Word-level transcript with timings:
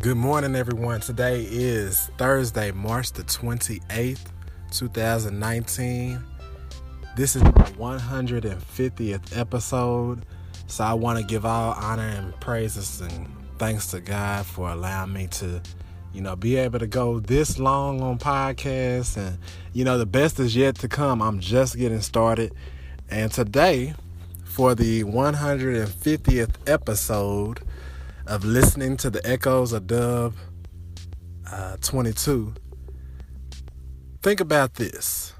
Good 0.00 0.16
morning, 0.16 0.56
everyone. 0.56 1.00
Today 1.00 1.46
is 1.50 2.10
Thursday, 2.16 2.70
March 2.70 3.12
the 3.12 3.22
28th, 3.22 4.28
2019. 4.70 6.24
This 7.16 7.36
is 7.36 7.42
the 7.42 7.50
150th 7.50 9.38
episode. 9.38 10.24
So 10.68 10.84
I 10.84 10.94
want 10.94 11.18
to 11.18 11.24
give 11.26 11.44
all 11.44 11.74
honor 11.74 12.08
and 12.08 12.40
praises 12.40 13.02
and 13.02 13.28
thanks 13.58 13.88
to 13.88 14.00
God 14.00 14.46
for 14.46 14.70
allowing 14.70 15.12
me 15.12 15.26
to, 15.32 15.60
you 16.14 16.22
know, 16.22 16.34
be 16.34 16.56
able 16.56 16.78
to 16.78 16.86
go 16.86 17.20
this 17.20 17.58
long 17.58 18.00
on 18.00 18.18
podcasts. 18.18 19.18
And, 19.18 19.36
you 19.74 19.84
know, 19.84 19.98
the 19.98 20.06
best 20.06 20.40
is 20.40 20.56
yet 20.56 20.76
to 20.76 20.88
come. 20.88 21.20
I'm 21.20 21.40
just 21.40 21.76
getting 21.76 22.00
started. 22.00 22.54
And 23.10 23.30
today, 23.30 23.92
for 24.44 24.74
the 24.74 25.04
150th 25.04 26.54
episode, 26.66 27.60
of 28.30 28.44
listening 28.44 28.96
to 28.96 29.10
the 29.10 29.20
echoes 29.28 29.72
of 29.72 29.88
Dub 29.88 30.34
uh, 31.50 31.76
22, 31.80 32.54
think 34.22 34.38
about 34.38 34.74
this. 34.74 35.34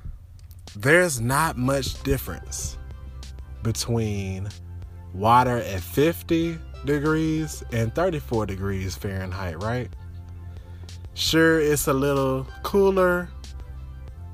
There's 0.75 1.21
not 1.21 1.57
much 1.57 2.03
difference 2.03 2.77
between 3.63 4.49
water 5.15 5.59
at 5.59 5.81
50 5.81 6.59
degrees 6.85 7.63
and 7.71 7.95
34 7.95 8.47
degrees 8.47 8.97
Fahrenheit, 8.97 9.63
right? 9.63 9.89
Sure, 11.15 11.61
it's 11.61 11.87
a 11.87 11.93
little 11.93 12.45
cooler, 12.65 13.29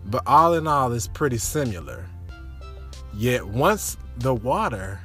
but 0.06 0.22
all 0.26 0.54
in 0.54 0.66
all, 0.66 0.94
it's 0.94 1.08
pretty 1.08 1.38
similar. 1.38 2.06
Yet, 3.12 3.46
once 3.46 3.98
the 4.16 4.34
water 4.34 4.98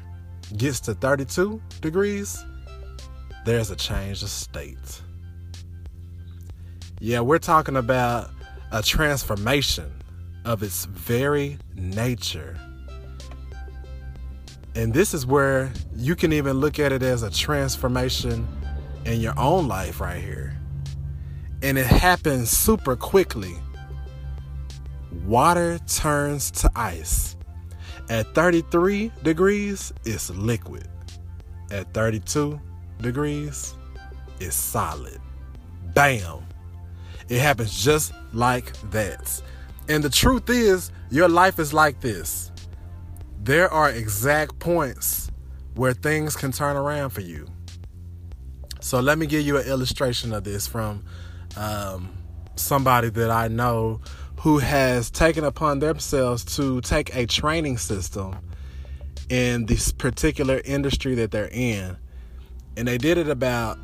gets 0.56 0.80
to 0.82 0.94
32 0.94 1.62
degrees, 1.82 2.46
there's 3.46 3.72
a 3.72 3.76
change 3.76 4.24
of 4.24 4.30
state. 4.30 5.02
Yeah, 7.00 7.22
we're 7.22 7.40
talking 7.40 7.78
about 7.78 8.30
a 8.72 8.84
transformation 8.84 9.92
of 10.46 10.64
its 10.64 10.86
very 10.86 11.58
nature. 11.76 12.58
And 14.76 14.94
this 14.94 15.14
is 15.14 15.26
where 15.26 15.72
you 15.96 16.16
can 16.16 16.32
even 16.32 16.58
look 16.60 16.80
at 16.80 16.92
it 16.92 17.04
as 17.04 17.24
a 17.24 17.32
transformation 17.32 18.48
in 19.06 19.20
your 19.20 19.38
own 19.38 19.68
life 19.68 20.00
right 20.00 20.22
here. 20.22 20.58
And 21.62 21.78
it 21.78 21.88
happens 21.88 22.50
super 22.50 22.96
quickly. 22.96 23.56
Water 25.26 25.80
turns 25.88 26.52
to 26.52 26.72
ice. 26.76 27.36
At 28.10 28.34
33 28.34 29.12
degrees, 29.24 29.94
it's 30.06 30.30
liquid. 30.30 30.88
At 31.70 31.94
32, 31.94 32.60
degrees 33.02 33.76
is 34.40 34.54
solid. 34.54 35.20
Bam. 35.94 36.46
It 37.30 37.40
happens 37.40 37.84
just 37.84 38.14
like 38.34 38.74
that. 38.92 39.42
And 39.88 40.04
the 40.04 40.10
truth 40.10 40.50
is, 40.50 40.92
your 41.10 41.30
life 41.30 41.60
is 41.60 41.74
like 41.74 42.02
this. 42.02 42.52
There 43.44 43.70
are 43.70 43.90
exact 43.90 44.60
points 44.60 45.32
where 45.76 45.94
things 45.94 46.36
can 46.36 46.52
turn 46.52 46.76
around 46.76 47.12
for 47.12 47.22
you. 47.22 47.48
So 48.80 49.00
let 49.00 49.18
me 49.18 49.26
give 49.26 49.46
you 49.46 49.58
an 49.58 49.68
illustration 49.68 50.34
of 50.34 50.44
this 50.44 50.68
from 50.68 51.04
um, 51.56 52.10
somebody 52.56 53.10
that 53.10 53.30
I 53.30 53.48
know 53.48 54.02
who 54.40 54.58
has 54.58 55.12
taken 55.12 55.44
upon 55.44 55.80
themselves 55.80 56.44
to 56.56 56.82
take 56.82 57.16
a 57.16 57.26
training 57.26 57.78
system 57.78 58.36
in 59.30 59.66
this 59.66 59.92
particular 59.92 60.62
industry 60.66 61.16
that 61.16 61.32
they're 61.32 61.50
in 61.52 61.96
and 62.78 62.88
they 62.88 62.98
did 62.98 63.18
it 63.18 63.30
about 63.30 63.78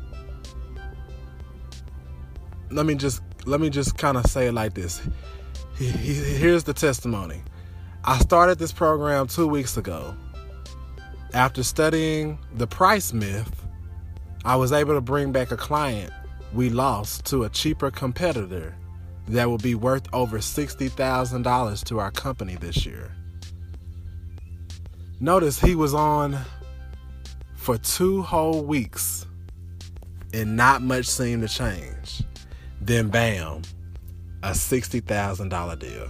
let 2.70 2.86
me 2.86 2.94
just 2.94 3.22
let 3.46 3.60
me 3.60 3.70
just 3.70 3.96
kind 3.96 4.16
of 4.16 4.26
say 4.26 4.48
it 4.48 4.52
like 4.52 4.74
this. 4.74 5.00
He, 5.76 5.88
he, 5.88 6.14
here's 6.14 6.64
the 6.64 6.74
testimony. 6.74 7.42
I 8.04 8.18
started 8.18 8.58
this 8.58 8.72
program 8.72 9.26
two 9.26 9.46
weeks 9.46 9.76
ago. 9.76 10.14
After 11.34 11.62
studying 11.62 12.38
the 12.54 12.66
price 12.66 13.12
myth 13.12 13.64
i 14.44 14.56
was 14.56 14.72
able 14.72 14.94
to 14.94 15.00
bring 15.00 15.32
back 15.32 15.50
a 15.50 15.56
client 15.56 16.12
we 16.54 16.70
lost 16.70 17.26
to 17.26 17.44
a 17.44 17.48
cheaper 17.48 17.90
competitor 17.90 18.74
that 19.26 19.48
will 19.48 19.58
be 19.58 19.74
worth 19.74 20.06
over 20.14 20.38
$60000 20.38 21.84
to 21.84 21.98
our 21.98 22.10
company 22.10 22.54
this 22.56 22.86
year. 22.86 23.14
Notice 25.20 25.60
he 25.60 25.74
was 25.74 25.92
on 25.92 26.38
for 27.68 27.76
two 27.76 28.22
whole 28.22 28.64
weeks 28.64 29.26
and 30.32 30.56
not 30.56 30.80
much 30.80 31.04
seemed 31.04 31.46
to 31.46 31.48
change. 31.54 32.22
Then, 32.80 33.10
bam, 33.10 33.60
a 34.42 34.52
$60,000 34.52 35.78
deal. 35.78 36.08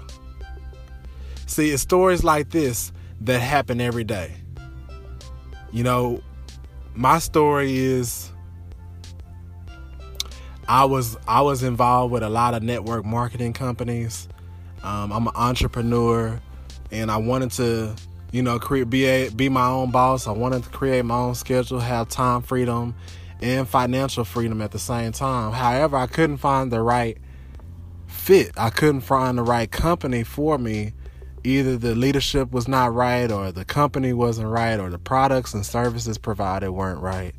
See, 1.46 1.70
it's 1.70 1.82
stories 1.82 2.22
like 2.22 2.50
this 2.50 2.92
that 3.22 3.40
happen 3.40 3.80
every 3.80 4.04
day. 4.04 4.36
You 5.72 5.82
know, 5.82 6.22
my 6.94 7.18
story 7.18 7.76
is 7.76 8.30
I 10.68 10.84
was 10.84 11.16
I 11.26 11.40
was 11.40 11.64
involved 11.64 12.12
with 12.12 12.22
a 12.22 12.30
lot 12.30 12.54
of 12.54 12.62
network 12.62 13.04
marketing 13.04 13.52
companies. 13.52 14.28
Um, 14.84 15.12
I'm 15.12 15.26
an 15.26 15.34
entrepreneur, 15.34 16.40
and 16.92 17.10
I 17.10 17.16
wanted 17.16 17.50
to 17.52 17.96
you 18.30 18.42
know, 18.42 18.58
create 18.58 18.90
be 18.90 19.04
a, 19.06 19.30
be 19.30 19.48
my 19.48 19.66
own 19.66 19.90
boss. 19.90 20.26
I 20.26 20.32
wanted 20.32 20.64
to 20.64 20.70
create 20.70 21.04
my 21.04 21.16
own 21.16 21.34
schedule, 21.34 21.78
have 21.80 22.08
time 22.08 22.42
freedom 22.42 22.94
and 23.40 23.68
financial 23.68 24.24
freedom 24.24 24.60
at 24.60 24.72
the 24.72 24.78
same 24.78 25.12
time. 25.12 25.52
However, 25.52 25.96
I 25.96 26.06
couldn't 26.06 26.38
find 26.38 26.70
the 26.70 26.82
right 26.82 27.18
fit. 28.06 28.52
I 28.56 28.70
couldn't 28.70 29.02
find 29.02 29.38
the 29.38 29.42
right 29.42 29.70
company 29.70 30.24
for 30.24 30.58
me. 30.58 30.92
Either 31.44 31.76
the 31.76 31.94
leadership 31.94 32.50
was 32.50 32.68
not 32.68 32.92
right 32.92 33.30
or 33.30 33.52
the 33.52 33.64
company 33.64 34.12
wasn't 34.12 34.48
right 34.48 34.78
or 34.78 34.90
the 34.90 34.98
products 34.98 35.54
and 35.54 35.64
services 35.64 36.18
provided 36.18 36.70
weren't 36.70 37.00
right. 37.00 37.34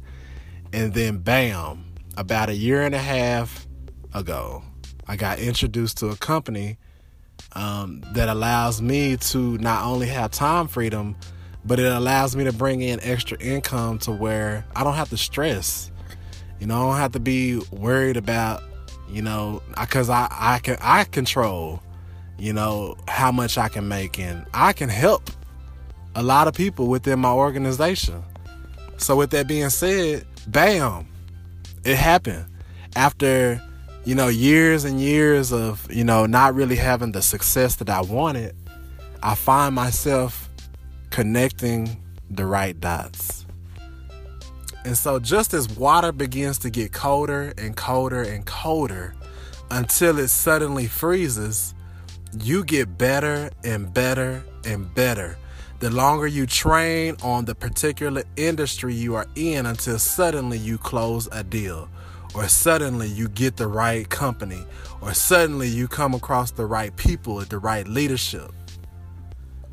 And 0.72 0.94
then 0.94 1.20
bam, 1.20 1.94
about 2.18 2.50
a 2.50 2.56
year 2.56 2.82
and 2.82 2.96
a 2.96 3.00
half 3.00 3.68
ago, 4.14 4.64
I 5.08 5.16
got 5.16 5.40
introduced 5.40 5.98
to 5.98 6.08
a 6.08 6.16
company 6.16 6.78
um, 7.54 8.02
that 8.14 8.30
allows 8.30 8.82
me 8.82 9.18
to 9.18 9.58
not 9.58 9.86
only 9.86 10.08
have 10.08 10.32
time 10.32 10.68
freedom, 10.68 11.16
but 11.66 11.80
it 11.80 11.92
allows 11.92 12.36
me 12.36 12.44
to 12.46 12.54
bring 12.54 12.82
in 12.82 13.00
extra 13.02 13.38
income 13.40 14.00
to 14.00 14.12
where 14.12 14.66
I 14.76 14.84
don't 14.84 14.96
have 14.96 15.10
to 15.10 15.18
stress. 15.18 15.92
You 16.60 16.68
know, 16.68 16.76
I 16.76 16.92
don't 16.92 16.98
have 16.98 17.12
to 17.14 17.20
be 17.20 17.62
worried 17.72 18.18
about, 18.18 18.64
you 19.10 19.22
know, 19.22 19.62
because 19.80 20.10
I, 20.10 20.28
I 20.32 20.60
can 20.60 20.78
I 20.82 21.04
control, 21.06 21.82
you 22.38 22.54
know, 22.54 22.98
how 23.08 23.32
much 23.32 23.58
I 23.58 23.68
can 23.70 23.88
make 23.88 24.20
and 24.20 24.46
I 24.54 24.74
can 24.74 24.90
help 24.90 25.30
a 26.16 26.24
lot 26.24 26.48
of 26.48 26.54
people 26.54 26.88
within 26.88 27.20
my 27.20 27.32
organization. 27.32 28.24
So 28.98 29.16
with 29.16 29.30
that 29.32 29.48
being 29.48 29.70
said, 29.70 30.26
bam, 30.48 31.08
it 31.86 31.96
happened. 31.96 32.46
After 32.96 33.62
you 34.06 34.16
know, 34.16 34.28
years 34.28 34.86
and 34.86 35.00
years 35.00 35.52
of, 35.52 35.92
you 35.92 36.04
know, 36.04 36.26
not 36.26 36.56
really 36.56 36.76
having 36.76 37.12
the 37.12 37.22
success 37.22 37.76
that 37.78 37.90
I 37.90 38.02
wanted, 38.02 38.56
I 39.22 39.36
find 39.36 39.76
myself 39.76 40.50
connecting 41.10 42.02
the 42.30 42.46
right 42.46 42.80
dots. 42.80 43.46
And 44.86 44.98
so, 44.98 45.20
just 45.20 45.54
as 45.54 45.70
water 45.70 46.12
begins 46.12 46.58
to 46.60 46.70
get 46.70 46.94
colder 46.94 47.54
and 47.58 47.76
colder 47.76 48.22
and 48.22 48.46
colder 48.46 49.14
until 49.70 50.18
it 50.18 50.30
suddenly 50.30 50.88
freezes, 50.88 51.76
you 52.42 52.64
get 52.64 52.98
better 52.98 53.50
and 53.64 53.94
better 53.94 54.44
and 54.66 54.94
better. 54.96 55.38
The 55.80 55.90
longer 55.90 56.28
you 56.28 56.46
train 56.46 57.18
on 57.24 57.46
the 57.46 57.56
particular 57.56 58.24
industry 58.36 58.94
you 58.94 59.16
are 59.16 59.28
in 59.36 59.66
until 59.66 60.00
suddenly 60.00 60.58
you 60.58 60.78
close 60.78 61.28
a 61.32 61.44
deal 61.44 61.90
or 62.34 62.48
suddenly 62.48 63.08
you 63.08 63.28
get 63.28 63.58
the 63.58 63.68
right 63.68 64.08
company, 64.10 64.66
or 65.02 65.14
suddenly 65.14 65.68
you 65.68 65.88
come 65.88 66.14
across 66.14 66.52
the 66.52 66.66
right 66.66 66.96
people 66.96 67.42
at 67.42 67.50
the 67.50 67.60
right 67.60 67.88
leadership. 67.88 68.52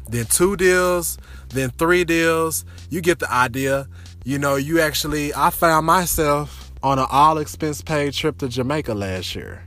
Then 0.09 0.27
two 0.27 0.57
deals, 0.57 1.19
then 1.49 1.71
three 1.71 2.05
deals, 2.05 2.65
you 2.91 3.01
get 3.01 3.19
the 3.19 3.31
idea. 3.33 3.89
You 4.25 4.39
know, 4.39 4.57
you 4.57 4.81
actually, 4.81 5.35
I 5.35 5.51
found 5.51 5.87
myself 5.87 6.73
on 6.83 6.99
an 6.99 7.07
all 7.11 7.39
expense 7.39 7.83
paid 7.83 8.13
trip 8.13 8.39
to 8.39 8.49
Jamaica 8.49 8.95
last 8.95 9.35
year. 9.35 9.63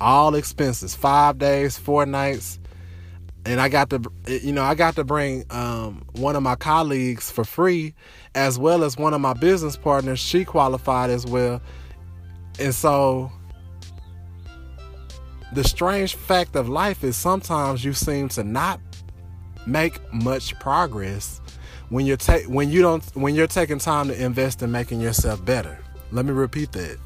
All 0.00 0.34
expenses, 0.34 0.94
five 0.94 1.38
days, 1.38 1.78
four 1.78 2.06
nights. 2.06 2.58
And 3.46 3.60
I 3.60 3.68
got 3.68 3.90
to, 3.90 4.02
you 4.26 4.52
know, 4.52 4.62
I 4.62 4.74
got 4.74 4.96
to 4.96 5.04
bring 5.04 5.44
um, 5.50 6.04
one 6.12 6.36
of 6.36 6.42
my 6.42 6.56
colleagues 6.56 7.30
for 7.30 7.44
free, 7.44 7.94
as 8.34 8.58
well 8.58 8.84
as 8.84 8.96
one 8.96 9.14
of 9.14 9.20
my 9.20 9.34
business 9.34 9.76
partners. 9.76 10.18
She 10.18 10.44
qualified 10.44 11.10
as 11.10 11.26
well 11.26 11.60
and 12.60 12.74
so 12.74 13.32
the 15.52 15.64
strange 15.64 16.14
fact 16.14 16.56
of 16.56 16.68
life 16.68 17.02
is 17.02 17.16
sometimes 17.16 17.84
you 17.84 17.92
seem 17.92 18.28
to 18.30 18.44
not 18.44 18.80
make 19.66 19.98
much 20.12 20.58
progress 20.60 21.40
when 21.88 22.06
you're 22.06 22.16
ta- 22.18 22.46
when 22.48 22.70
you 22.70 22.82
don't 22.82 23.04
when 23.16 23.34
you're 23.34 23.46
taking 23.46 23.78
time 23.78 24.08
to 24.08 24.22
invest 24.24 24.62
in 24.62 24.70
making 24.70 25.00
yourself 25.00 25.44
better. 25.44 25.78
Let 26.12 26.26
me 26.26 26.32
repeat 26.32 26.72
that. 26.72 26.98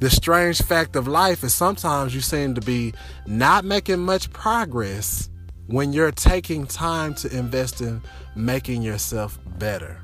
the 0.00 0.10
strange 0.10 0.62
fact 0.62 0.96
of 0.96 1.06
life 1.06 1.44
is 1.44 1.54
sometimes 1.54 2.14
you 2.14 2.20
seem 2.22 2.54
to 2.54 2.60
be 2.62 2.94
not 3.26 3.64
making 3.64 4.00
much 4.00 4.30
progress 4.32 5.28
when 5.70 5.92
you're 5.92 6.10
taking 6.10 6.66
time 6.66 7.14
to 7.14 7.36
invest 7.36 7.80
in 7.80 8.02
making 8.34 8.82
yourself 8.82 9.38
better. 9.58 10.02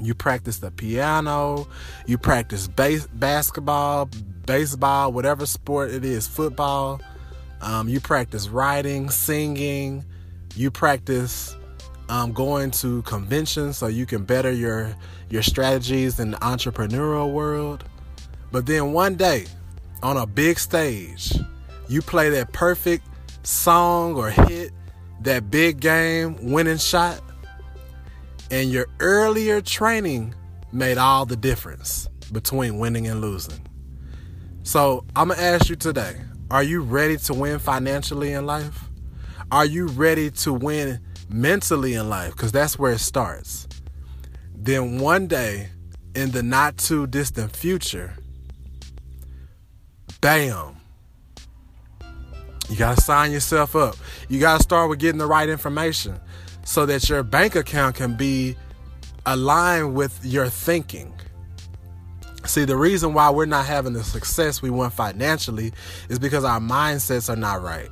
You 0.00 0.14
practice 0.14 0.58
the 0.58 0.70
piano, 0.70 1.66
you 2.06 2.18
practice 2.18 2.68
base, 2.68 3.06
basketball, 3.06 4.10
baseball, 4.44 5.12
whatever 5.12 5.46
sport 5.46 5.92
it 5.92 6.04
is, 6.04 6.26
football. 6.26 7.00
Um, 7.62 7.88
you 7.88 8.00
practice 8.00 8.48
writing, 8.48 9.08
singing. 9.08 10.04
You 10.56 10.70
practice 10.70 11.56
um, 12.10 12.32
going 12.32 12.70
to 12.72 13.00
conventions 13.02 13.78
so 13.78 13.86
you 13.86 14.04
can 14.04 14.24
better 14.24 14.52
your 14.52 14.94
your 15.30 15.42
strategies 15.42 16.20
in 16.20 16.32
the 16.32 16.36
entrepreneurial 16.38 17.32
world. 17.32 17.84
But 18.52 18.66
then 18.66 18.92
one 18.92 19.14
day, 19.14 19.46
on 20.02 20.18
a 20.18 20.26
big 20.26 20.58
stage, 20.58 21.34
you 21.88 22.02
play 22.02 22.28
that 22.30 22.52
perfect 22.52 23.06
song 23.46 24.14
or 24.16 24.30
hit, 24.30 24.72
that 25.20 25.50
big 25.50 25.80
game 25.80 26.36
winning 26.52 26.78
shot, 26.78 27.20
and 28.50 28.70
your 28.70 28.86
earlier 29.00 29.60
training 29.60 30.34
made 30.72 30.98
all 30.98 31.24
the 31.24 31.36
difference 31.36 32.08
between 32.32 32.78
winning 32.78 33.06
and 33.06 33.20
losing. 33.20 33.66
So 34.62 35.04
I'm 35.14 35.28
gonna 35.28 35.40
ask 35.40 35.68
you 35.68 35.76
today 35.76 36.16
are 36.50 36.62
you 36.62 36.82
ready 36.82 37.16
to 37.16 37.34
win 37.34 37.58
financially 37.58 38.32
in 38.32 38.46
life? 38.46 38.88
Are 39.50 39.66
you 39.66 39.86
ready 39.86 40.30
to 40.30 40.52
win 40.52 41.00
mentally 41.28 41.94
in 41.94 42.08
life? 42.08 42.32
Because 42.32 42.52
that's 42.52 42.78
where 42.78 42.92
it 42.92 42.98
starts. 42.98 43.66
Then 44.54 44.98
one 44.98 45.26
day, 45.26 45.70
in 46.14 46.30
the 46.30 46.42
not 46.42 46.76
too 46.76 47.06
distant 47.06 47.54
future, 47.54 48.14
bam, 50.20 50.76
you 52.68 52.76
got 52.76 52.96
to 52.96 53.02
sign 53.02 53.32
yourself 53.32 53.76
up. 53.76 53.96
You 54.28 54.40
got 54.40 54.58
to 54.58 54.62
start 54.62 54.88
with 54.88 54.98
getting 54.98 55.18
the 55.18 55.26
right 55.26 55.48
information 55.48 56.18
so 56.64 56.86
that 56.86 57.08
your 57.08 57.22
bank 57.22 57.56
account 57.56 57.96
can 57.96 58.16
be 58.16 58.56
aligned 59.26 59.94
with 59.94 60.18
your 60.24 60.48
thinking. 60.48 61.12
See, 62.46 62.64
the 62.64 62.76
reason 62.76 63.14
why 63.14 63.30
we're 63.30 63.46
not 63.46 63.66
having 63.66 63.94
the 63.94 64.04
success 64.04 64.60
we 64.60 64.70
want 64.70 64.92
financially 64.92 65.72
is 66.08 66.18
because 66.18 66.44
our 66.44 66.60
mindsets 66.60 67.30
are 67.30 67.36
not 67.36 67.62
right. 67.62 67.88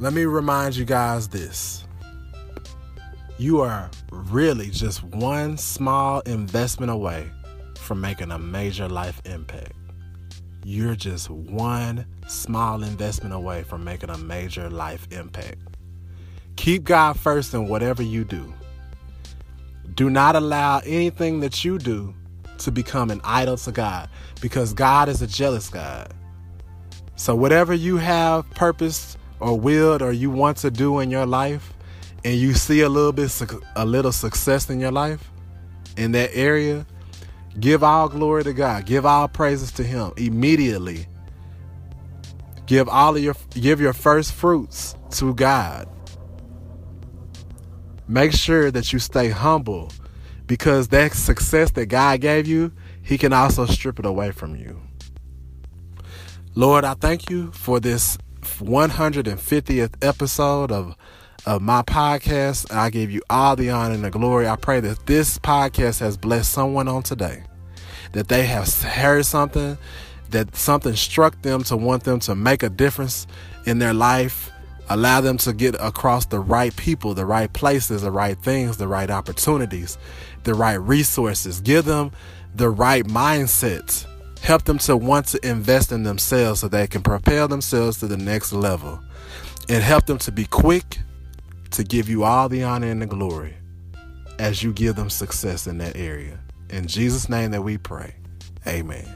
Let 0.00 0.12
me 0.12 0.24
remind 0.24 0.74
you 0.74 0.84
guys 0.84 1.28
this. 1.28 1.84
You 3.38 3.60
are 3.60 3.88
really 4.10 4.70
just 4.70 5.02
one 5.04 5.56
small 5.58 6.20
investment 6.20 6.90
away 6.90 7.30
from 7.78 8.00
making 8.00 8.32
a 8.32 8.38
major 8.38 8.88
life 8.88 9.20
impact. 9.24 9.72
You're 10.64 10.94
just 10.94 11.28
one 11.28 12.06
small 12.28 12.82
investment 12.84 13.34
away 13.34 13.64
from 13.64 13.82
making 13.82 14.10
a 14.10 14.18
major 14.18 14.70
life 14.70 15.08
impact. 15.10 15.58
Keep 16.56 16.84
God 16.84 17.18
first 17.18 17.52
in 17.54 17.66
whatever 17.68 18.02
you 18.02 18.24
do. 18.24 18.52
Do 19.94 20.08
not 20.08 20.36
allow 20.36 20.80
anything 20.86 21.40
that 21.40 21.64
you 21.64 21.78
do 21.78 22.14
to 22.58 22.70
become 22.70 23.10
an 23.10 23.20
idol 23.24 23.56
to 23.56 23.72
God 23.72 24.08
because 24.40 24.72
God 24.72 25.08
is 25.08 25.20
a 25.20 25.26
jealous 25.26 25.68
God. 25.68 26.14
So, 27.16 27.34
whatever 27.34 27.74
you 27.74 27.96
have 27.96 28.48
purposed 28.50 29.18
or 29.40 29.58
willed 29.58 30.00
or 30.00 30.12
you 30.12 30.30
want 30.30 30.58
to 30.58 30.70
do 30.70 31.00
in 31.00 31.10
your 31.10 31.26
life, 31.26 31.72
and 32.24 32.36
you 32.36 32.54
see 32.54 32.82
a 32.82 32.88
little 32.88 33.12
bit, 33.12 33.36
a 33.74 33.84
little 33.84 34.12
success 34.12 34.70
in 34.70 34.78
your 34.78 34.92
life 34.92 35.30
in 35.96 36.12
that 36.12 36.30
area, 36.32 36.86
give 37.58 37.82
all 37.82 38.08
glory 38.08 38.44
to 38.44 38.52
God. 38.52 38.86
Give 38.86 39.06
all 39.06 39.28
praises 39.28 39.72
to 39.72 39.84
Him 39.84 40.12
immediately. 40.16 41.06
Give 42.66 42.88
all 42.88 43.16
of 43.16 43.22
your, 43.22 43.34
give 43.50 43.80
your 43.80 43.92
first 43.92 44.32
fruits 44.32 44.94
to 45.12 45.34
God. 45.34 45.88
Make 48.08 48.32
sure 48.32 48.70
that 48.70 48.92
you 48.92 48.98
stay 48.98 49.30
humble 49.30 49.90
because 50.46 50.88
that 50.88 51.12
success 51.14 51.70
that 51.72 51.86
God 51.86 52.20
gave 52.20 52.46
you, 52.46 52.72
He 53.02 53.18
can 53.18 53.32
also 53.32 53.66
strip 53.66 53.98
it 53.98 54.06
away 54.06 54.32
from 54.32 54.56
you. 54.56 54.80
Lord, 56.54 56.84
I 56.84 56.94
thank 56.94 57.30
you 57.30 57.50
for 57.52 57.80
this 57.80 58.18
150th 58.42 59.94
episode 60.02 60.70
of, 60.70 60.96
of 61.46 61.62
my 61.62 61.82
podcast. 61.82 62.72
I 62.72 62.90
give 62.90 63.10
you 63.10 63.22
all 63.30 63.56
the 63.56 63.70
honor 63.70 63.94
and 63.94 64.04
the 64.04 64.10
glory. 64.10 64.48
I 64.48 64.56
pray 64.56 64.80
that 64.80 65.06
this 65.06 65.38
podcast 65.38 66.00
has 66.00 66.16
blessed 66.16 66.52
someone 66.52 66.88
on 66.88 67.02
today, 67.02 67.44
that 68.12 68.28
they 68.28 68.46
have 68.46 68.68
heard 68.82 69.26
something, 69.26 69.78
that 70.30 70.54
something 70.56 70.94
struck 70.94 71.40
them 71.42 71.62
to 71.64 71.76
want 71.76 72.04
them 72.04 72.20
to 72.20 72.34
make 72.34 72.62
a 72.62 72.68
difference 72.68 73.26
in 73.66 73.78
their 73.78 73.94
life 73.94 74.52
Allow 74.92 75.22
them 75.22 75.38
to 75.38 75.52
get 75.52 75.74
across 75.80 76.26
the 76.26 76.40
right 76.40 76.76
people, 76.76 77.14
the 77.14 77.24
right 77.24 77.50
places, 77.52 78.02
the 78.02 78.10
right 78.10 78.38
things, 78.38 78.76
the 78.76 78.88
right 78.88 79.10
opportunities, 79.10 79.96
the 80.44 80.54
right 80.54 80.74
resources. 80.74 81.60
Give 81.60 81.84
them 81.84 82.12
the 82.54 82.68
right 82.68 83.04
mindsets. 83.04 84.06
Help 84.40 84.64
them 84.64 84.78
to 84.78 84.96
want 84.96 85.28
to 85.28 85.48
invest 85.48 85.92
in 85.92 86.02
themselves 86.02 86.60
so 86.60 86.68
they 86.68 86.86
can 86.86 87.00
propel 87.00 87.48
themselves 87.48 88.00
to 88.00 88.06
the 88.06 88.16
next 88.16 88.52
level. 88.52 89.00
And 89.68 89.82
help 89.82 90.06
them 90.06 90.18
to 90.18 90.32
be 90.32 90.44
quick 90.44 90.98
to 91.72 91.84
give 91.84 92.08
you 92.08 92.24
all 92.24 92.48
the 92.48 92.62
honor 92.62 92.88
and 92.88 93.02
the 93.02 93.06
glory 93.06 93.54
as 94.38 94.62
you 94.62 94.72
give 94.72 94.96
them 94.96 95.10
success 95.10 95.66
in 95.66 95.78
that 95.78 95.96
area. 95.96 96.38
In 96.70 96.86
Jesus' 96.86 97.28
name 97.28 97.50
that 97.50 97.62
we 97.62 97.78
pray. 97.78 98.14
Amen. 98.66 99.06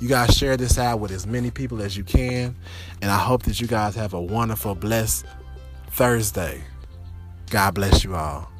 You 0.00 0.08
guys 0.08 0.36
share 0.36 0.56
this 0.56 0.78
out 0.78 1.00
with 1.00 1.10
as 1.12 1.26
many 1.26 1.50
people 1.50 1.80
as 1.80 1.96
you 1.96 2.04
can. 2.04 2.56
And 3.00 3.10
I 3.10 3.18
hope 3.18 3.44
that 3.44 3.60
you 3.60 3.66
guys 3.66 3.94
have 3.94 4.12
a 4.12 4.20
wonderful, 4.20 4.74
blessed 4.74 5.24
Thursday. 5.90 6.62
God 7.50 7.74
bless 7.74 8.04
you 8.04 8.14
all. 8.14 8.50